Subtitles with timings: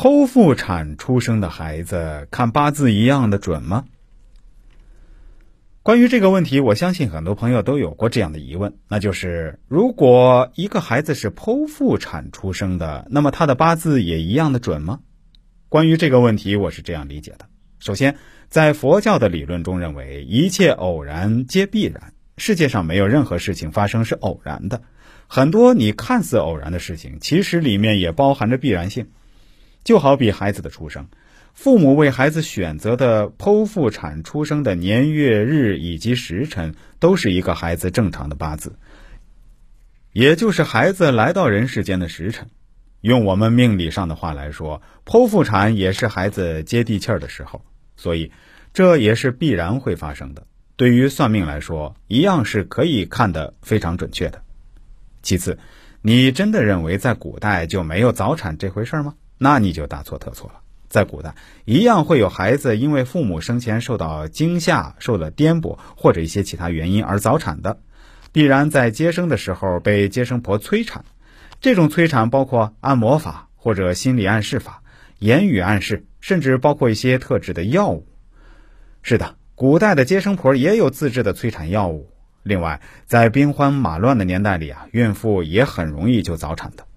[0.00, 3.84] 剖腹产出生的孩子看八字一样的准吗？
[5.82, 15.00] 关于这个问题，我相信很多朋友都有过这样的疑问，那就是如果一个孩子是剖腹产出生的，那么他的八字也一样的准吗？
[15.68, 17.46] 关于这个问题，我是这样理解的：
[17.80, 24.80] 首先，在佛教的理论中认为，一切偶然皆必然，世界上没有任何事情发生是偶然的，
[25.26, 29.08] 很多你看似偶然的事情，其实里面也包含着必然性。
[29.84, 31.08] 就好比孩子的出生。
[31.54, 38.78] 父母为孩子选择的剖腹产出生的年月日以及时辰，都是一个孩子正常的八字，
[40.12, 42.48] 也就是孩子来到人世间的时辰。
[43.00, 47.64] 用我们命理上的话来说，剖腹产也是孩子接地气儿的时候，
[47.96, 48.30] 所以
[48.72, 50.46] 这也是必然会发生的。
[50.76, 54.42] 对于算命来说，一样是可以看得非常准确的。
[55.22, 55.58] 其次，
[56.02, 59.14] 你真的认为在古代就没有早产这回事吗？
[59.38, 60.60] 那你就大错特错了。
[60.88, 61.34] 在古代，
[61.64, 67.78] 一样会有孩子因为父母生前受到惊吓、受了颠簸或者一些其他原因而早产的，
[68.32, 71.04] 必然在接生的时候被接生婆催产。
[71.60, 74.82] 这种催产包括按摩法或者心理暗示法、
[75.18, 78.06] 言语暗示，甚至包括一些特制的药物。
[79.02, 82.08] 是的，古代的接生婆也有自制的催产药物。
[82.42, 86.87] 另外，在兵荒马乱的年代里啊，孕妇也很容易就早产的。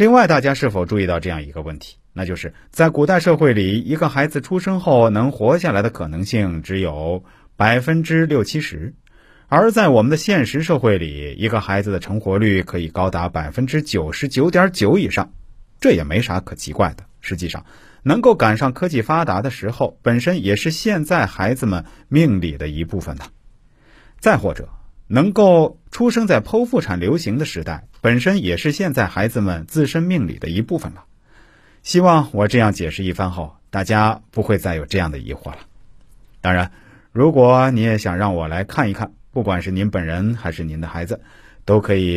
[0.00, 1.98] 另外，大家是否注意到这样一个问题？
[2.14, 7.22] 那就是在古代社会里，一个孩子出生后能活下来的可能性只有
[7.54, 8.94] 百分之六七十；
[9.48, 15.34] 而在我们的现实社会里，一个孩子的成活率可以高达百分之九十九点九以上。
[15.82, 17.04] 这也没啥可奇怪的。
[17.20, 17.66] 实际上，
[18.02, 23.24] 能够赶上科技发达的时候，本身也是现在孩子们命里的一部分呢。
[24.18, 24.70] 再或者，
[25.12, 31.02] 能够出生在剖腹产流行的时代，本身也是现在孩子们自身命理的一部分了。
[31.82, 35.58] 希望我这样解释一番后，大家不会再有这样的疑惑了。
[36.40, 36.70] 当然，
[37.10, 41.20] 如果你也想让我来看一看，不管是您本人还是您的孩子，
[41.64, 42.16] 都可以